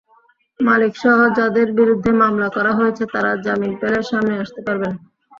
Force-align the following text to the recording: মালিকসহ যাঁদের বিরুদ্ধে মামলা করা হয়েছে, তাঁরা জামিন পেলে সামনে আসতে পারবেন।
মালিকসহ 0.59 1.17
যাঁদের 1.37 1.67
বিরুদ্ধে 1.79 2.11
মামলা 2.21 2.47
করা 2.55 2.71
হয়েছে, 2.79 3.03
তাঁরা 3.13 3.31
জামিন 3.45 3.73
পেলে 3.81 3.99
সামনে 4.09 4.33
আসতে 4.43 4.59
পারবেন। 4.67 4.93